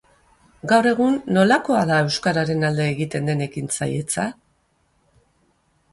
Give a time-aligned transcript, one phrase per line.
[0.71, 4.29] Gaur egun, nolakoa da euskararen alde egiten den ekintzailetza?